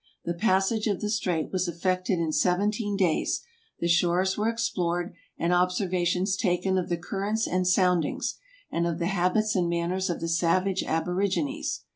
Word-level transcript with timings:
The 0.25 0.33
passage 0.33 0.87
of 0.87 0.99
the 0.99 1.11
Strait 1.11 1.51
was 1.51 1.67
effected 1.67 2.17
in 2.17 2.31
seventeen 2.31 2.97
days, 2.97 3.43
the 3.79 3.87
shores 3.87 4.35
were 4.35 4.49
explored 4.49 5.13
and 5.37 5.53
observations 5.53 6.35
taken 6.35 6.75
of 6.79 6.89
the 6.89 6.97
currents 6.97 7.45
and 7.45 7.67
soundings, 7.67 8.39
and 8.71 8.87
of 8.87 8.97
the 8.97 9.05
habits 9.05 9.55
and 9.55 9.69
manners 9.69 10.09
of 10.09 10.19
the 10.19 10.27
savage 10.27 10.81
aborigines. 10.83 11.81